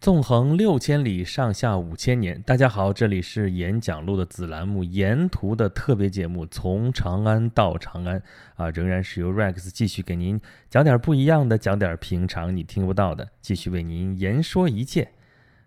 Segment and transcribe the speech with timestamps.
[0.00, 2.40] 纵横六千里，上下五千年。
[2.40, 8.22] 大家好，这里是演讲录的子栏目《沿途》的特别节目，从长安到长安
[8.54, 10.40] 啊，仍然是由 Rex 继续给您
[10.70, 15.06] 讲点不一样的，讲点平常你听不到的，继续为您言说一切。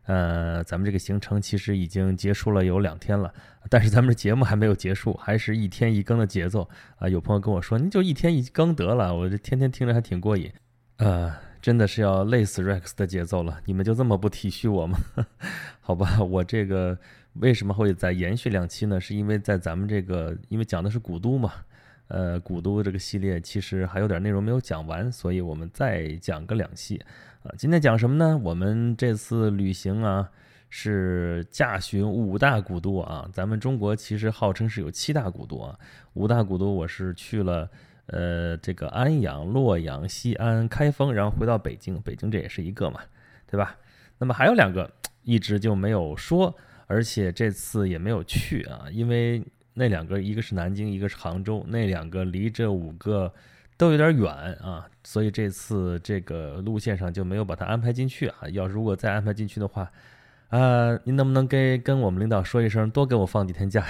[0.06, 3.32] 呃，咱们这个行程其实已经结束了有两天了，
[3.70, 7.08] 但是咱们的节目还没有结束，还是一天一更的节奏啊。
[7.08, 10.52] 有朋友跟我说，您就一天一更得了，我这天天听着还挺过瘾，
[10.98, 11.32] 呃。
[11.64, 15.00] 真的是要累死 Rex 的节奏了，你们就这么不体恤我吗？
[15.80, 16.98] 好吧，我这个
[17.36, 19.00] 为什么会再延续两期呢？
[19.00, 21.54] 是因为在咱们这个，因为讲的是古都嘛，
[22.10, 26.98] 呃，古都这个系列其实还有点内容没有讲完，所以我们再讲个两期
[27.44, 27.56] 啊。
[27.58, 28.38] 今天讲什么呢？
[28.44, 30.30] 我们这次旅行啊，
[30.70, 33.26] 是驾巡五大古都啊。
[33.32, 35.80] 咱们中国其实号称是有七大古都啊，
[36.16, 37.70] 五大古都我是去了。
[38.08, 43.00] 呃，这个安阳、洛阳、西安、开封，然后回到北京，北京这也是一个嘛，
[43.48, 43.78] 对吧？
[44.18, 44.90] 那么还有两个
[45.24, 46.56] 一直就没有说，
[46.88, 49.42] 而且这次也没有去啊，因为
[49.74, 53.34] 那两个一个是南京，一个是杭州，那两个离这五个
[53.78, 54.32] 都有点远
[54.62, 58.50] 啊，所以这次这个路线上就没有把它安排进去啊。
[58.52, 59.92] 要如果再安排进去的话。
[60.54, 63.84] 啊，您能不能给跟我们领导说一声，多给我放几天假？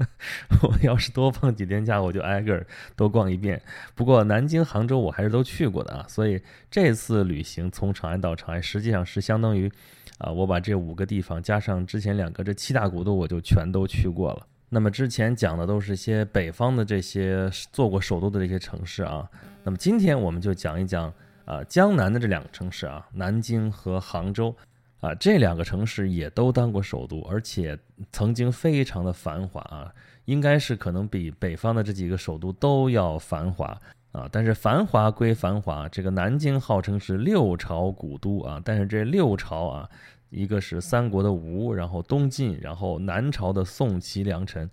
[0.64, 3.60] 我要是多放几天假，我就挨个儿多逛一遍。
[3.94, 9.70] 不过南京、杭州我还是都去过的啊，所以这次旅行从长安到长安，实际上是相当于，
[10.16, 14.46] 啊，我把这五个地方加上之前两个这七大古都，我就全都去过了。
[14.70, 19.28] 那么之前讲的都是些北方的这些做过首都的这些城市啊，
[19.62, 21.12] 那么今天我们就讲一讲
[21.44, 24.56] 啊江南的这两个城市啊，南京和杭州。
[25.00, 27.78] 啊，这两个城市也都当过首都，而且
[28.10, 29.92] 曾经非常的繁华啊，
[30.24, 33.78] 应该是可能比北方的这几个首都都要繁华
[34.12, 34.26] 啊。
[34.32, 39.90] 但是繁华归繁华，这个南京号称是六朝古都啊，但是这六朝啊，
[40.30, 44.68] 一个是三国的吴，然后东晋，然后南朝的宋齐梁陈，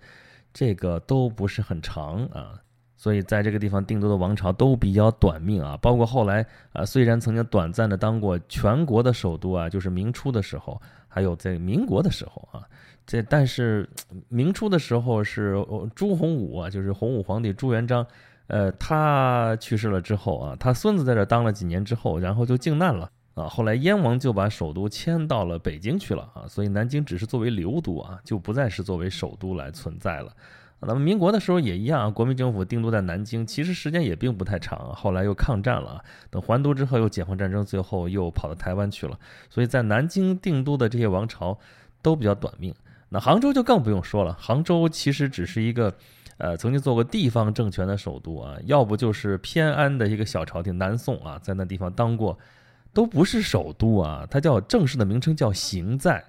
[0.53, 2.62] 这个都不是很长啊。
[3.03, 12.63] 所以在这个地方定都的王朝都比较短命啊，包括后来啊，虽然曾经短暂的当过全国的首都啊，就是明初的时候，还有在民国的时候啊，
[13.05, 13.89] 这但是
[14.29, 15.53] 明初的时候是
[15.93, 18.07] 朱洪武啊，就是洪武皇帝朱元璋，
[18.47, 30.31] 呃，他去世了之后啊，他孙子在这当了几年之后，然后就靖难了啊，后来燕王就把首都迁到了北京去了啊，所以南京只是作为留都啊，就不再是作为首都来存在了。
[30.87, 34.93] 那么民国的时候也一样啊，国民政府定都在南京，其实时间也并不太长。
[34.95, 39.17] 后来又抗战了，等还都之后又解放战争，最后又跑到台湾去了。
[39.49, 41.57] 所以在南京定都的这些王朝
[42.01, 42.73] 都比较短命。
[43.09, 45.93] 那杭州就更不用说了，杭州其实只是一个，
[46.37, 52.37] 呃，曾经做过地方政权的首都啊，要不就是偏安的一个小朝廷南宋啊，在那地方当过，
[52.91, 56.23] 都不是首都啊，它叫正式的名称叫行在。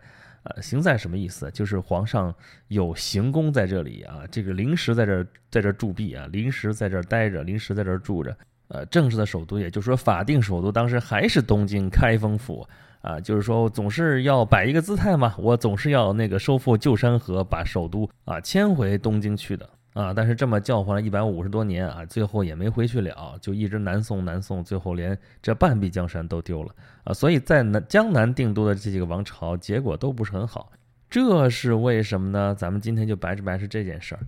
[0.45, 1.51] 呃，行在什么意思？
[1.51, 2.35] 就是皇上
[2.69, 8.37] 有行宫在这里啊，这个临时在这在这驻跸啊，临时在这待着，临时在这住着。
[8.69, 12.67] 呃，正式的首都，也就是说法定首都，当时还是东京开封府
[13.03, 19.69] 啊，就是说总是要摆一个姿态嘛，我总是要那个收复旧山河，把首都啊迁回东京去的。
[19.95, 26.75] 啊，但是这么叫唤了一百五十多年啊，最后也没回去了，就一直南宋南宋，最后连这半壁江山都丢了
[27.05, 27.15] 啊！
[27.15, 30.73] 所以在南江南定都的这几个王朝，结果都不是很好，
[31.09, 32.53] 这是为什么呢？
[32.59, 34.21] 咱们今天就白吃白吃这件事儿。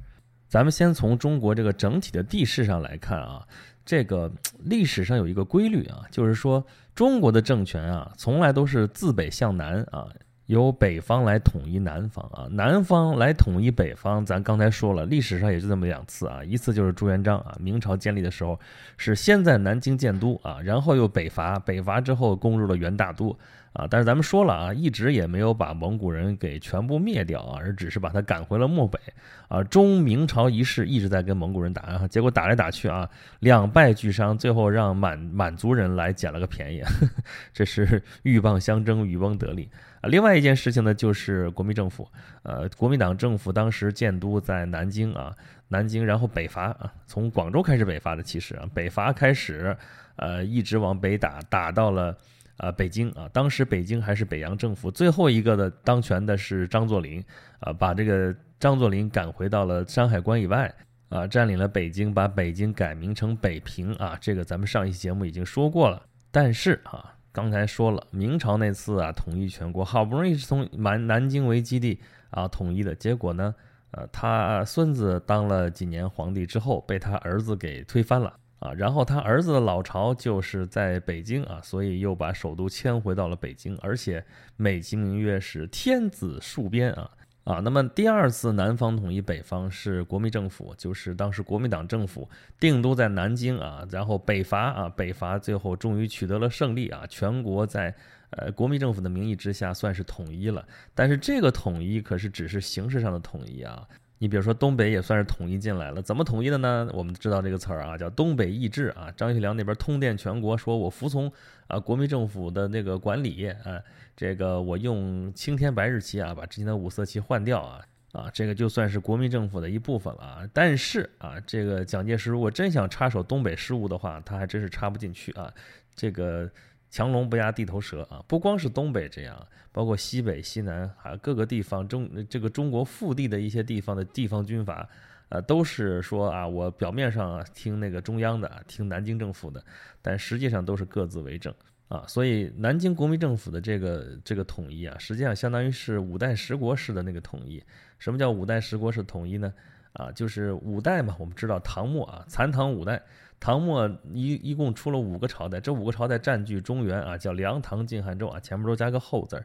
[0.49, 3.45] 咱们先从中国这个整体的地势上来看啊，
[3.85, 10.07] 这个历史上有一个规律啊，就是说中国的政权啊，从来都是自北向南啊。
[10.47, 14.25] 由北方来统一南方啊，南方来统一北方。
[14.25, 18.59] 咱刚才说了，历史上也就这么两次啊，一次就是朱元璋啊，明朝建立的时候
[18.97, 23.37] 是先在南京建都啊，然后又北伐，北伐之后攻入了元大都
[23.73, 23.89] 啊。
[23.91, 29.01] 但是咱们说了啊，一直也没有把蒙古人给全部灭掉啊，而只是把他赶回了漠北
[29.49, 29.65] 啊。
[29.65, 33.09] 中明朝一世一直在跟蒙古人打啊，结果打来打去啊，
[33.41, 36.83] 两败俱伤，最后让满满族人来捡了个便宜，
[37.53, 39.69] 这是鹬蚌相争，渔翁得利。
[40.07, 42.09] 另外一件事情呢，就是国民政府，
[42.43, 45.35] 呃，国民党政府当时建都在南京啊，
[45.69, 49.77] 南京，然后北伐啊，从广州开始北伐的，其实啊，北伐开始，
[50.17, 52.17] 呃，一直往北打，打到了
[52.57, 57.25] 啊北京啊，当时北京还是北洋政府，最后一个的当权的是张作霖
[57.61, 60.73] 啊，把这个张作霖赶回到了山海关以外
[61.09, 67.16] 啊，占领了北京，把北京改名成北平啊，这个咱们上一期节目已经说过了，但是啊。
[67.37, 72.01] 刚才说了，明朝那次啊，统一全国，好不容易是从南南京为基地
[72.31, 73.55] 啊统一的，结果呢，
[73.91, 84.25] 呃，他孙子当了几年皇帝之后，被他儿子给推翻了啊，然后他儿子的老巢就是在北京啊，所以又把首都迁回到了北京，而且
[84.57, 87.11] 美其名曰是天子戍边啊
[87.47, 87.61] 啊。
[87.61, 92.29] 那么第二次南方统一北方是国民政府，就是当时国民党政府
[92.61, 97.95] 定都在南京啊，然后北伐啊，北伐最后终于取得了胜利啊，全国在
[98.31, 100.63] 呃国民政府的名义之下算是统一了。
[100.95, 103.89] 但是这个统一可是只是形式上的统一啊。
[104.19, 106.89] 你比如说东北也算是统一进来了，怎么统一的呢？
[106.93, 109.13] 我们知道这个词儿啊，叫东北易帜啊。
[109.17, 111.31] 张学良那边通电全国，说我服从
[111.67, 113.81] 啊国民政府的那个管理啊，
[114.17, 120.49] 这个我用青天白日旗啊，把之前的五色旗换掉啊啊，这个就算是国民政府的一部分了啊。
[120.53, 125.53] 但是啊，这个蒋介石如果真想插手东北事务的话，他还真是插不进去啊，
[125.95, 126.51] 这个。
[126.97, 128.25] 强龙不压地头蛇啊！
[128.27, 134.89] 不光是东北这样，包括西北、西南，啊各个地方中这个中国腹地的一些地方的地方军阀，
[135.29, 139.63] 呃，都是说啊，我表面上听那个中央的，听南京政府的，
[140.01, 141.55] 但实际上都是各自为政
[141.89, 142.03] 啊。
[142.09, 147.63] 所以南京国民政府的这个这个统一啊，实际上相当于是五代十国式的那个统一。
[147.99, 149.53] 什么叫五代十国式统一呢？
[149.93, 153.03] 啊，就是五代嘛，我们知道唐末啊，残唐五代。
[153.39, 159.45] 唐末一一共出了五个朝代，这五个朝代占据中原啊，叫梁、唐、晋、汉、周啊，前面都加个后字儿。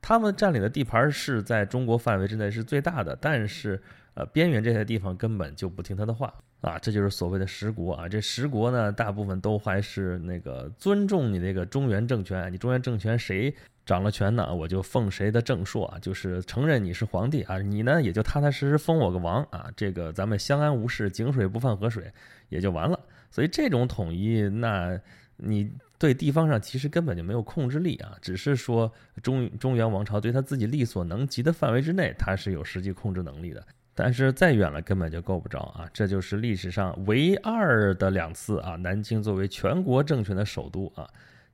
[0.00, 3.80] 他们占领的地盘是在中国范围之内是最大的，但是
[4.14, 8.08] 呃，边缘这些地方根本就不听他的话啊，这就是所谓的十国啊。
[8.08, 13.54] 这十国呢，大部分都还是那个尊重你那个中原政权，你中原政权谁
[13.86, 22.12] 掌了权呢，我就奉谁的正朔啊，就是承认你是皇帝啊，你呢也就踏踏实实封我个王啊，这个咱们相安无事，井水不犯河水
[22.52, 23.00] 也就完了。
[23.30, 25.00] 所以这种统一，那
[25.36, 33.66] 你对地方上其实根本就没有控制力啊，只是说中中原王朝对他自己力所能及的范围之内，他是有实际控制能力的。
[33.94, 35.86] 但是再远了根本就够不着啊！
[35.92, 41.06] 这就是历史上唯二的两次啊，南京作为全国政权的首都啊，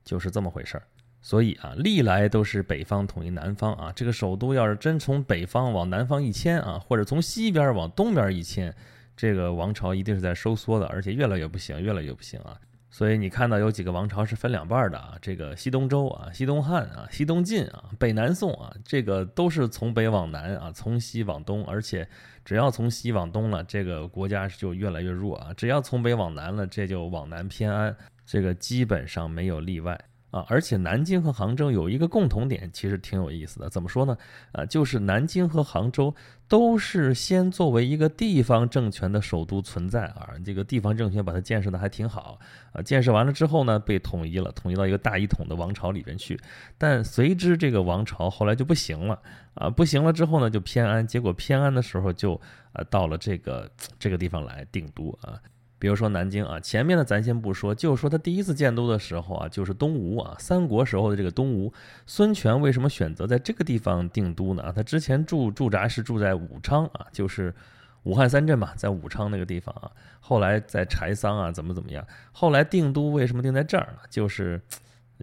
[0.05, 0.83] 就是这么回事儿。
[1.21, 8.73] 所以啊，历来都是北方统一南方啊，这个首都要是真从北方往南方一迁啊，或者从西边往东边一迁。
[9.19, 12.57] 这个王朝一定是在收缩的，而且越来越不行，越来越不行啊！
[12.89, 22.07] 所以你看到有几个王朝是分两半的啊，这个西东周啊、西东汉啊、西东晋啊、北南宋啊，这个都是从北往南啊，从西往东，而且
[22.45, 27.93] 只要从西往东了，这个国家就越来越弱啊；只要从北往南了，这就往南偏安，
[28.25, 29.99] 这个基本上没有例外。
[30.31, 33.69] 啊，而且南京和杭州有一个共同点，其实挺有意思的。
[33.69, 34.17] 怎么说呢？
[34.51, 36.13] 啊，就是南京和杭州
[36.47, 42.39] 都是先作为一个地方政权的首都存在啊，这个地方政权把它建设的还挺好
[42.73, 42.81] 啊。
[42.81, 46.39] 建设完了之后呢，被统一了，统一到一个大一统的王朝里边去。
[46.77, 49.19] 但随之这个王朝后来就不行了
[49.55, 51.05] 啊，不行了之后呢，就偏安。
[51.05, 52.39] 结果偏安的时候就
[52.73, 55.39] 啊到了这个这个地方来定都啊。
[55.79, 61.71] 比如说南京啊，前面的咱先不说，就说他第一次建都的时候啊，就是东吴啊，三国时候的这个东吴，
[62.05, 64.73] 孙权为什么选择在这个地方定都呢？
[64.75, 67.55] 他之前驻驻扎是住在武昌啊，就是
[68.03, 69.89] 武汉三镇嘛，在武昌那个地方啊，
[70.19, 72.05] 后来在柴桑啊，怎么怎么样？
[72.33, 73.99] 后来定都为什么定在这儿呢？
[74.09, 74.61] 就是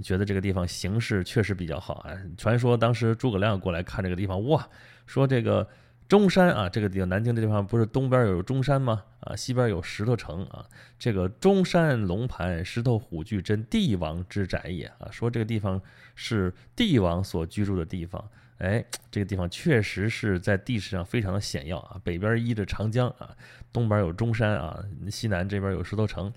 [0.02, 2.12] 觉得这个地方形势确实比较好啊。
[2.38, 4.66] 传说当时诸葛亮过来看这个地方，哇，
[5.04, 5.68] 说这个。
[6.08, 9.02] 中山啊，这个地方，南京这地方不是东边有中山吗？
[9.20, 10.64] 啊，西边有石头城啊。
[10.98, 15.08] 这个中山龙盘石头虎踞，真帝王之宅也啊。
[15.10, 15.80] 说这个地方
[16.14, 18.24] 是帝王所居住的地方。
[18.58, 22.00] 哎，这个地方确实是在地势上非常的险要啊。
[22.04, 23.36] 北边依着长江啊，
[23.72, 26.32] 东边有中山啊，西南这边有石头城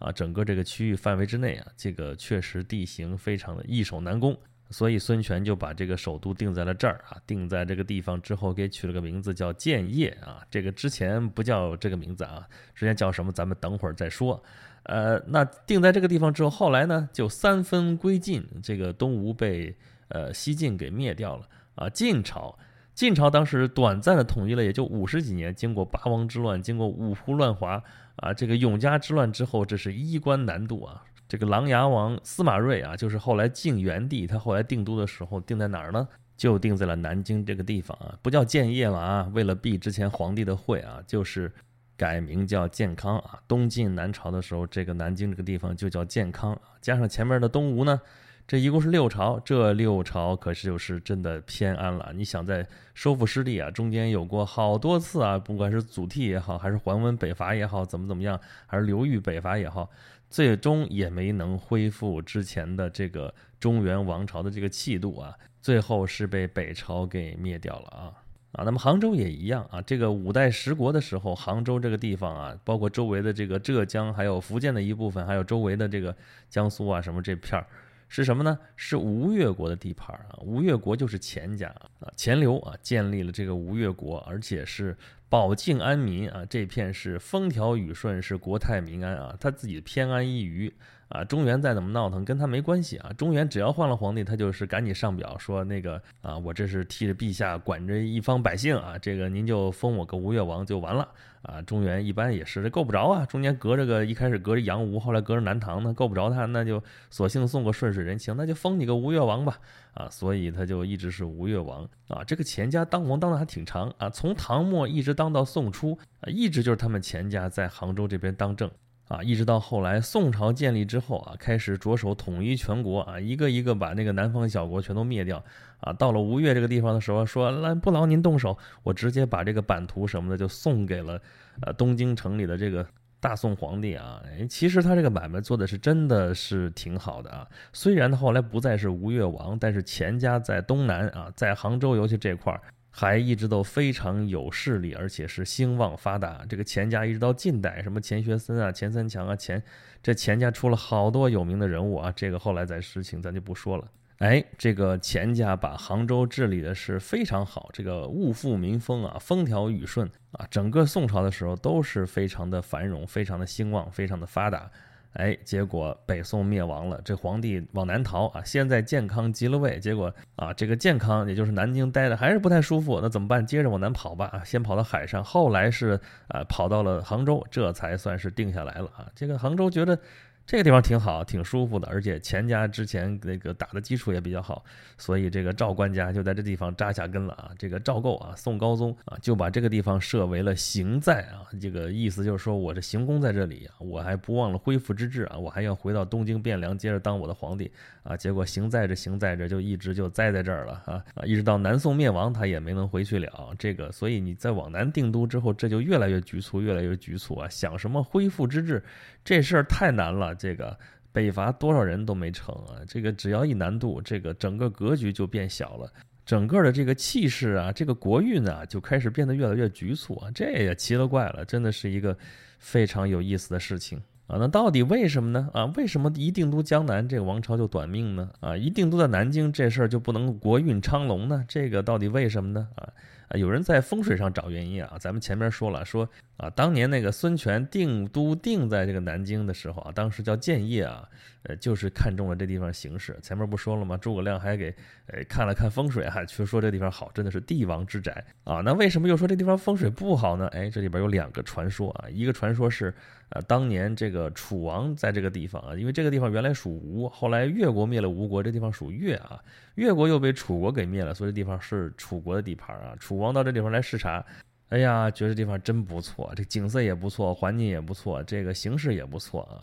[0.00, 0.10] 啊。
[0.10, 4.36] 整个这个区域范围之内啊，这个确实地形非常的易守难攻。
[4.72, 10.40] 所以孙权就把这个首都定在了这儿啊，定在这个地方之后，给取了个名字叫建业啊。
[10.50, 13.30] 这个之前不叫这个名字啊，之前叫什么？
[13.30, 14.42] 咱们等会儿再说。
[14.84, 19.76] 呃，那定在这个地方之后，后来呢就三分归晋，这个东吴被
[20.08, 21.88] 呃西晋给灭掉了啊。
[21.88, 22.58] 晋朝，
[22.94, 27.80] 晋朝当时短暂的统一了，也就五十几年，经过八王之乱，经过五胡乱华
[28.16, 31.04] 啊，这个永嘉之乱之后，这是衣冠南渡啊。
[31.32, 36.06] 这个琅琊王司马睿啊，就是后来晋元帝，他后来定都的时候定在哪儿呢？
[36.36, 41.50] 就定在了南京这个地方啊，不叫建业了啊，为了避之前皇帝的讳啊，就是
[41.96, 43.40] 改名叫建康啊。
[43.48, 47.98] 东晋南朝的时候，这个南京这个地方就叫建康，加上前面的东吴呢，
[48.46, 52.12] 这一共是六朝，这六朝可是就是真的偏安了。
[52.14, 59.88] 你想在收复失地啊，中间有过好多次啊，不管是祖逖也好，还是桓温北伐也好，怎么怎么样，还是刘裕北伐也好。
[60.32, 68.12] 最终也没能恢复之前的这个中原王朝的这个气度啊，最后是被北朝给灭掉了啊。
[68.52, 68.64] 啊。
[68.64, 76.16] 那么杭州也一样啊，这个五代十国的时候，杭州这个地方啊，包括周围的这个浙江，还有福建的一部分，还有周围的这个
[76.48, 77.66] 江苏啊什么这片儿。
[78.14, 78.58] 是什么呢？
[78.76, 80.36] 是吴越国的地盘啊！
[80.42, 84.94] 吴越国就是钱家啊，钱刘啊建立了这个吴越国，而且是
[85.30, 90.70] 保境安民啊，这片是风调雨顺，是国泰民安啊，他自己偏安一隅。
[91.08, 93.10] 啊，中原再怎么闹腾，跟他没关系啊。
[93.18, 101.06] 中原只要换了皇帝，他就是赶紧上表说那个啊，我这是替着陛下管着一方百姓啊，这个您就封我个吴越王就完了
[101.42, 101.60] 啊。
[101.62, 109.58] 中原一般也是这够不着啊，中间隔着个一开始隔着杨吴，后来隔着南唐呢，够不着他，那就索性送个顺水人情，那就封你个吴越王吧
[109.94, 110.08] 啊。
[110.10, 112.24] 所以他就一直是吴越王啊。
[112.24, 118.70] 这个钱家当王当的还挺长啊，从唐末一直当到宋初啊，一直就是他们钱家在杭州这边当政。
[119.12, 125.44] 啊，一直到后来宋朝建立之后啊，开始着手统一全国啊，一个一个把那个南方小国全都灭掉
[125.80, 125.92] 啊。
[125.92, 131.20] 到了吴越这个地方的时候，说来不劳您动手，我直接把这个版图什么的就送给了
[131.60, 132.86] 呃东京城里的这个
[133.20, 134.22] 大宋皇帝啊。
[134.48, 137.46] 其实他这个买卖做的是真的是挺好的啊。
[137.74, 142.62] 虽然他后来不再是吴越王，但是钱家在东南啊，在杭州尤其这块儿。
[142.94, 146.44] 还一直都非常有势力，而且是兴旺发达。
[146.46, 149.60] 这个钱家一直到近代，什么钱学森啊、钱三强啊，钱
[150.02, 152.12] 这钱家出了好多有名的人物啊。
[152.14, 153.90] 这个后来在实情咱就不说了。
[154.18, 164.70] 哎，这个钱家把杭州治理的是非常好，这个物富民丰啊，风调雨顺啊，整个宋朝的时候都是非常的繁荣、非常的兴旺、非常的发达。
[165.14, 168.42] 哎，结果北宋灭亡了，这皇帝往南逃啊。
[168.44, 173.46] 先在健康即了位，结果啊，这个健康也就是南京待的还是不太舒服，那怎么办？
[173.46, 179.06] 接着往南跑吧啊，先跑到海上，后来是啊跑到了杭州，这才算是定下来了啊。
[179.14, 179.98] 这个杭州觉得。
[180.44, 184.64] 这个地方挺好，挺舒服的，而且钱家之前那个打的基础也比较好，
[184.98, 187.50] 所以这个赵官家就在这地方扎下根了啊。
[187.56, 197.70] 这个赵构啊，宋高宗啊，就把这个地方设为了行在啊，这个意思就是说，我这行宫在这里啊，我还不忘了恢复之志啊，我还要回到东京汴梁，接着当我的皇帝
[198.02, 198.16] 啊。
[198.16, 203.54] 结果行在这行在这就一直就栽在这儿了啊啊，一直到南宋灭亡，他也没能回去了。
[203.58, 207.48] 这个，所以你在往南定都之后，这就越来越局促，越来越局促啊。
[207.48, 208.82] 想什么恢复之志，
[209.24, 210.31] 这事儿太难了。
[210.34, 210.76] 这个
[211.12, 212.80] 北伐多少人都没成啊！
[212.88, 215.92] 这个只要一难度，这个整个格局就变小了，
[216.24, 220.30] 整个的这个气势啊，这个国运啊，就开始变得越来越局促啊！
[220.34, 222.16] 这也奇了怪了，真的是一个
[222.58, 224.36] 非常有意思的事情啊！
[224.38, 225.50] 那到底为什么呢？
[225.52, 228.30] 啊，为什么一定都江南这个王朝就短命呢？
[228.40, 231.44] 啊，一定都在南京这事儿就不能国运昌隆呢？
[231.46, 232.68] 这个到底为什么呢？
[232.76, 232.88] 啊？
[233.34, 241.08] 有人在风水上找原因啊，咱们前面说了，说啊，当年那个孙权定都定在这个南京的时候啊，当时叫建业啊，
[241.44, 243.18] 呃，就是看中了这地方形势。
[243.22, 243.96] 前面不说了吗？
[243.96, 244.74] 诸葛亮还给
[245.06, 248.60] 呃看了看风水啊，却说这地方好，真的是帝王之宅啊。
[248.60, 250.48] 那为什么又说这地方风水不好呢？
[250.48, 252.92] 哎，这里边有两个传说啊，一个传说是。
[253.34, 259.42] 啊，当年这个楚王在这个地方啊，因为这个地方原来属吴，后来越国灭了吴国，这地方属越啊，
[259.74, 262.94] 越国又被楚国给灭了，所以这地方是楚国的地盘啊。
[262.98, 264.24] 楚王到这地方来视察，
[264.68, 269.60] 哎呀，觉得这地方真不错，这景色也不错，环境也不错，这个形势也不错啊。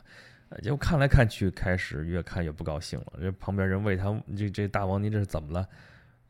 [0.63, 3.13] 结果看来看去，开始越看越不高兴了。
[3.22, 5.68] 这旁边人问他，这这大王您这是怎么了？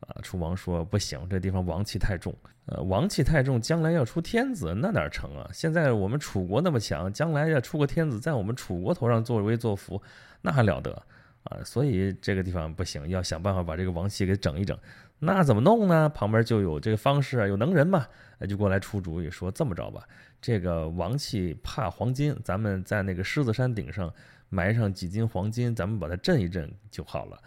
[0.00, 2.34] 啊，楚王说不行，这地方王气太重，
[2.66, 5.48] 呃，王气太重，将来要出天子那哪成啊？
[5.52, 10.00] 现在我们楚国那么强，将来要出个天子，在我们楚国头上作威作福，
[10.42, 11.02] 那还了得
[11.44, 11.62] 啊？
[11.64, 14.78] 所以这个地方不行，要想办法把这个王气给整一整。
[15.18, 16.08] 那怎么弄呢？
[16.08, 18.06] 旁边就有这个方式啊，有能人嘛，
[18.48, 20.02] 就过来出主意，说这么着吧，
[20.40, 24.10] 这个王气怕黄金，咱们在那个狮子山顶上
[24.48, 27.38] 埋上几斤黄金，咱们把它镇一镇就好了。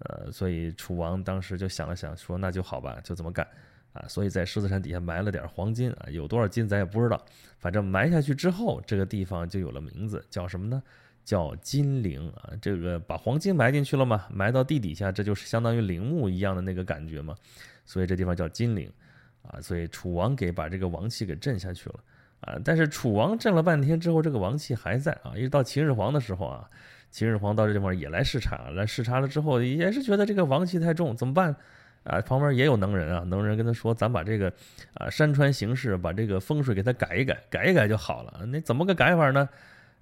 [0.00, 3.46] 呃，所以楚王当时就想了想，说那就好吧，就这么干，
[3.94, 7.24] 啊，所以在狮子山底下埋了点黄金啊，有多少金咱也不知道，
[7.58, 10.82] 反正埋下去之后，这个地方就有了名字，叫什么呢？
[11.24, 12.50] 叫金陵啊。
[12.60, 17.34] 这个把黄金埋进去了嘛，埋到地底下，这就是相当于陵墓一样的那个感觉嘛，
[17.84, 18.88] 所以这地方叫金陵，
[19.42, 22.00] 啊，所以楚王给把这个王气给镇下去了，
[22.40, 26.68] 啊，但是楚王镇了半天之后，这个王气还在啊，一直到秦始皇的时候啊。
[27.10, 31.54] 秦始皇到这地方也来视察，来视察了之后也是觉得这个王气太重，怎么办？
[32.02, 34.52] 啊，旁边也有能人啊，能人跟他说：“咱把这个
[34.94, 38.44] 啊山川形势，把这个风水给他改一改，改一改就好了。
[38.46, 39.48] 那怎么个改法呢？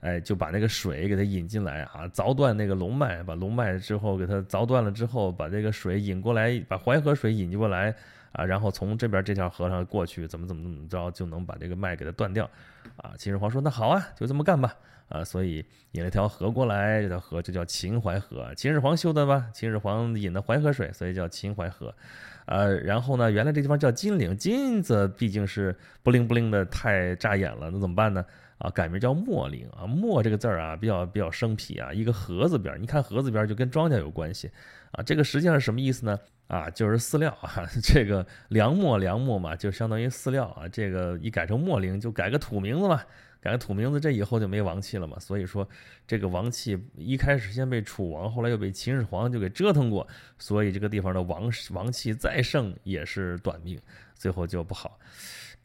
[0.03, 7.95] 哎，就把那个水给它引进来啊，凿断那个龙脉，把龙脉之后给它凿断了之后，把这个水引过来，把淮河水引进过来
[8.33, 12.51] 啊，然后从这边这条河上过去，怎么怎么怎么着，就能把这个脉给它断掉
[12.97, 13.13] 啊。
[13.17, 14.75] 秦始皇说：“那好啊，就这么干吧。”
[15.09, 19.47] 啊，所以引了条河过来，这条河就叫秦淮河，秦始皇修的吧？
[19.53, 21.95] 秦始皇引的淮河水，所以叫秦淮河。
[22.47, 28.25] 呃，然后呢，原来这地方叫金陵，金子毕竟是不灵不灵的，太扎眼了，那怎么办呢？
[28.63, 34.49] 啊，改名叫墨陵啊，墨这个字儿啊，比较比较生僻啊，一个禾字边儿，你看禾字边就跟庄稼有关系
[34.93, 36.17] 啊，这个实际上是什么意思呢？
[36.47, 43.03] 啊，就是饲料啊， 这个粮墨粮墨嘛，就相当于饲料啊，这个一改成墨陵，就改个土名字嘛，
[43.41, 45.69] 改个土名字，这以后就没王气了嘛，所以说
[46.07, 50.07] 这个王气一开始先被楚王，后来又被秦始皇就给折腾过，
[50.39, 53.81] 所以这个地方的王王气再盛也是短命，
[54.15, 55.01] 最后就不好。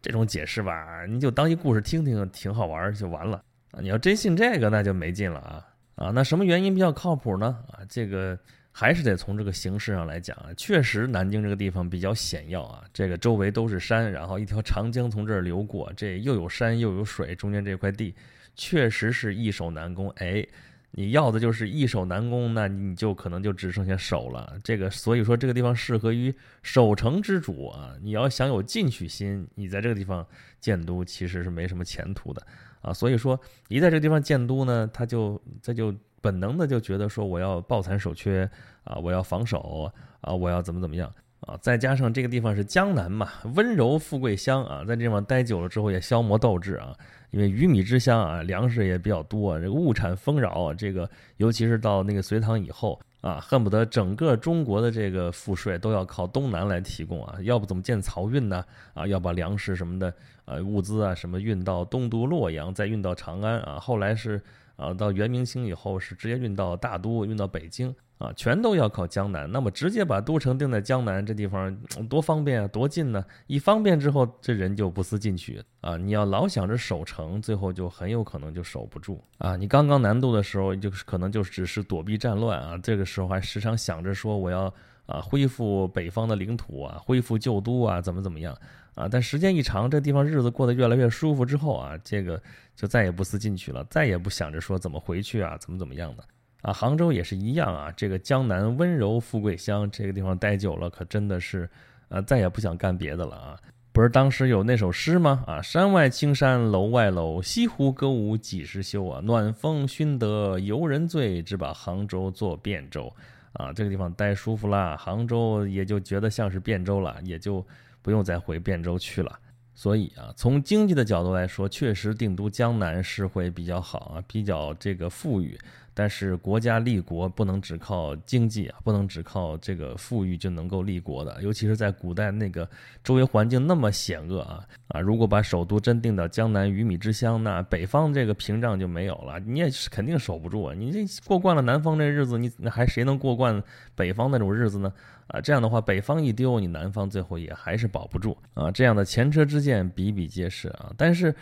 [0.07, 3.79] 这种解释吧，你就当一故事听听，挺好玩就完了啊！
[3.81, 6.11] 你要真信这个，那就没劲了啊啊！
[6.15, 7.57] 那什么原因比较靠谱呢？
[7.71, 8.39] 啊，这个
[8.71, 10.47] 还是得从这个形势上来讲啊。
[10.55, 18.15] 确实，南京这个地方比较险要啊，这个周围都是山，然后一条长江从这儿流过，这又有山又有水，中间这块地
[18.55, 20.09] 确实是易守难攻。
[20.17, 20.45] 哎。
[20.91, 24.57] 你要的就是易守难攻，那你就可能就只剩下守了。
[24.63, 27.93] 这个，所以说这个地方适合于守城之主啊。
[28.01, 30.25] 你要想有进取心，你在这个地方
[30.59, 32.41] 建都其实是没什么前途的
[32.81, 32.91] 啊。
[32.93, 38.49] 所以说，一在这个地方建都呢，他就他就本能的就觉得说我要抱残守缺
[38.83, 39.91] 啊，我要防守
[40.21, 41.57] 啊，我要怎么怎么样啊。
[41.61, 46.95] 再加上这个地方是江南嘛，温柔富贵乡啊，在这地方待久了之后也消磨斗志啊。
[47.31, 58.63] 因为鱼米之乡啊，粮食也比较多，这个物产丰饶啊，这个尤其是到那个隋唐以后啊，恨不得整个中国的这个赋税都要靠东南来提供啊，要不怎么建漕运呢？
[58.93, 60.13] 啊，要把粮食什么的，
[60.45, 64.41] 呃，物资啊什么运到东都洛阳，再运到长安啊，后来是
[64.77, 67.93] 啊，到元明清以后是直接运到大都，运到北京。
[68.17, 71.75] 啊，全都要靠江南，那么直接把都城定在江南这地方
[72.09, 73.23] 多方便啊，多近呢？
[73.45, 75.97] 一方便之后，这人就不思进取啊。
[75.97, 79.55] 你要老想着守城，最后就很有可能就守不住啊。
[79.55, 84.73] 你刚刚南渡的时候，就是可能就只是躲避战乱啊，这个时候还时常想着说我要
[85.05, 88.57] 啊恢复北方的领土啊，恢复旧都啊，怎么怎么样
[88.95, 89.07] 啊？
[89.07, 92.41] 但时间一长，这地方日子过得越来越舒服之后啊，这个
[92.75, 96.23] 就再也不思进取了，再也不想着说怎么回去啊，怎么怎么样的。
[96.67, 97.89] 啊，杭州也是一样啊。
[97.95, 101.69] 这个江南温柔富贵乡，这个地方待久了，可真的是，
[102.09, 103.57] 呃，再也不想干别的了啊。
[103.93, 105.45] 不是当时有那首诗吗？
[105.47, 109.21] 啊，山外青山楼外楼，西湖歌舞几时休啊？
[109.23, 113.11] 暖风熏得游人醉，只把杭州作汴州。
[113.53, 117.65] 啊，这个地方待舒服了，杭州也就觉得像是汴州了，也就
[118.01, 119.39] 不用再回汴州去了。
[119.73, 125.57] 所以啊，从经济的角度来说，确实定都江南是会比较好啊，比较这个富裕。
[125.97, 132.69] 但是国家立国不能只靠经济啊，不能只靠这个富裕就能够立国的，尤其是在古代那个
[133.03, 135.01] 周围环境那么险恶啊啊！
[135.01, 140.75] 如果把首都真定到江南鱼米之乡，那北方这个屏障就没有了，你也是肯定守不住啊！
[140.77, 143.59] 你这过惯了南方这日子，你那还谁能过惯
[143.95, 144.93] 北方那种日子呢？
[145.29, 148.69] 啊，这样的话，北方一丢，你南方最后也还是保不住啊！
[148.69, 150.93] 这样的前车之鉴比比皆是啊！
[150.95, 151.33] 但是。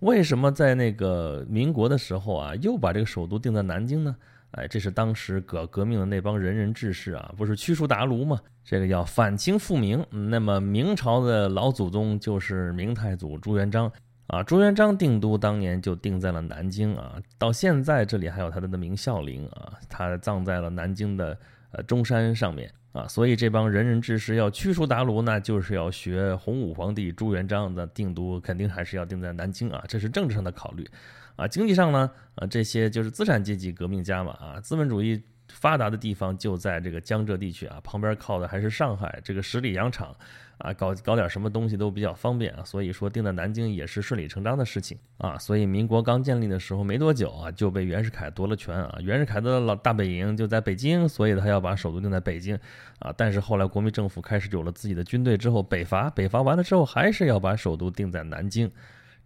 [0.00, 4.14] 为什么在那个民国的时候啊，又把这个首都定在南京呢？
[4.52, 8.40] 哎，这是当时革革命的那帮仁人志士啊，不是驱除鞑虏吗？
[8.64, 10.06] 这个要反清复明。
[10.30, 13.90] 那么明朝的老祖宗就是明太祖朱元璋
[14.28, 21.36] 啊，朱元璋定都当年就定在了南京啊，到现在这里还有他的那明孝陵啊，他葬在了南京的
[21.72, 22.70] 呃中山上面。
[22.92, 30.88] 啊，所以这帮仁人志士要驱除鞑虏，那就是要学洪武皇帝朱元璋的定都，肯定还是要定在南京啊，这是政治上的考虑。
[31.36, 40.14] 啊，经济上呢，啊，这些就是资产阶级革命家嘛，啊，资本主义发达的地方就在这个江浙地区啊，旁边靠的还是上海这个十里洋场。
[40.58, 45.36] 啊，搞搞点什么东西都比较方便啊，所以说定在南京也是顺理成章的事情啊。
[45.36, 48.96] 所以民国刚建立的时候没多久啊，就被袁世凯夺了权啊。
[49.02, 52.56] 袁世凯的老大本营就在北京，所以他要把首都定在北京
[53.00, 53.12] 啊。
[53.16, 58.70] 但是后来国民政府开始有了自己的军队之后，北伐，北伐完了之后，还是要把首都定在南京。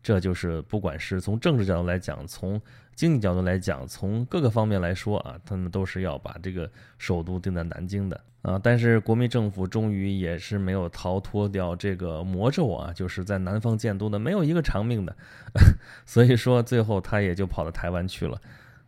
[0.08, 2.58] 这就是不管是从政治角度来讲，从
[2.94, 8.58] 经济角度来讲，从各个方面来说啊，他们都是要把这个首都定在南京的啊。
[8.62, 15.14] 但是国民政府终于也是没有逃脱掉这个魔咒啊，就是在南方建都的没有一个长命的，
[16.06, 18.40] 所以说最后他也就跑到台湾去了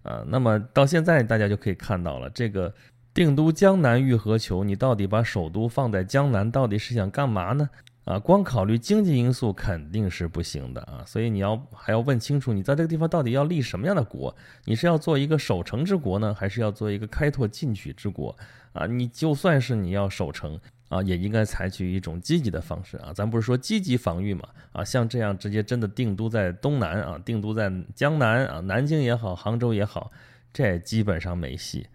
[0.02, 0.24] 啊。
[0.26, 2.72] 那么到现在大家就可以看到了，这个
[3.12, 4.64] 定都江南欲何求？
[4.64, 7.68] 你到底把首都放在江南，到底是想干嘛呢？
[8.10, 14.34] 啊，光考虑经济因素肯定是不行的啊，所以你要还要问清楚，你在这个地方到底要立什么样的国？
[14.64, 18.36] 你是要做一个守城之国呢，还是要做一个开拓进取之国？
[18.72, 23.12] 啊，你就算是你要守城啊，也应该采取一种积极的方式啊。
[23.12, 24.48] 咱不是说积极防御嘛？
[24.72, 30.10] 啊，像这样直接真的定都在东南啊，定都在江南啊，南京也好，杭州也好，
[30.52, 31.86] 这基本上没戏。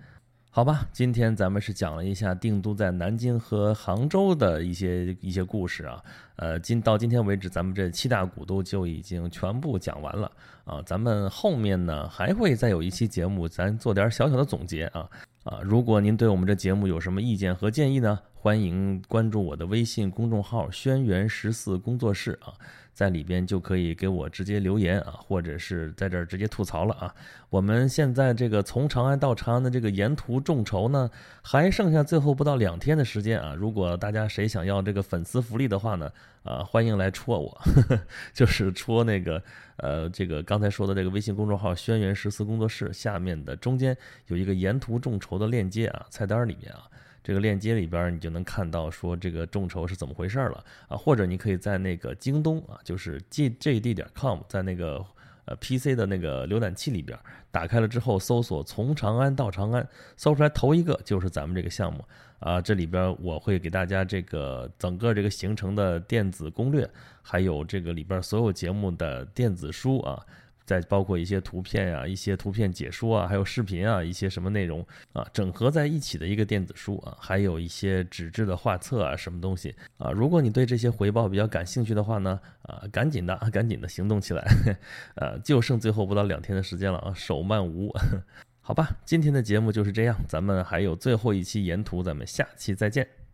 [0.55, 6.01] 好吧，今天咱们是讲了一下定都在南京和杭州的一些一些故事啊，
[6.37, 10.31] 呃，今到今天为止，咱们这七大古都就已经全部讲完了
[10.63, 15.09] 啊，咱们后面呢还会再有一期节目，咱做点小小的总结啊
[15.43, 22.53] 啊，如果您对我们这节目有什么意见和建议呢，欢迎关注我的微信公众号“轩辕十四工作室”啊。
[22.95, 27.13] 在里边就可以给我直接留言啊，或者是在这儿直接吐槽了啊。
[27.49, 33.53] 我们现在这个从长安到长安的这个沿途众筹呢，还剩下最后不到两天的时间啊。
[33.53, 36.10] 如果大家谁想要这个粉丝福利的话呢，
[36.43, 37.62] 啊，欢迎来戳我，
[38.34, 39.43] 就是戳那个
[39.75, 43.95] 呃这个刚才说的这个微信公众号“轩辕十四工作室”下面的中间
[44.27, 46.88] 有一个沿途众筹的链接啊，菜单里面啊。
[47.25, 55.03] 这个链接里边，你就能看到说这个众筹是怎么回事了啊，或者你可以在那个京东啊，就是 G J D 点 com，在那个
[55.45, 57.17] 呃 P C 的那个浏览器里边
[57.49, 62.05] 打开了之后，搜索从长安到长安，搜出来头一个就是咱们这个项目
[62.38, 66.88] 啊，这里边我会给大家这个整个这个行程的电子攻略，
[67.23, 70.23] 还有这个里边所有节目的电子书啊。
[70.65, 80.12] 再包括一些图片呀、一些图片解说啊，还有视频啊，一些什么内容啊，整合在一起的一个电子书啊，还有一些纸质的画册啊，什么东西啊？
[80.12, 84.43] 如果你对这些回报比较感兴趣的话呢，啊，赶紧的，赶紧的行动起来，
[85.15, 87.93] 呃，就剩最后不到两天的时间了啊，手慢无，
[88.62, 93.24] 好吧，今天的节目就是这样，咱们还有最后一期沿途，咱们下期再见。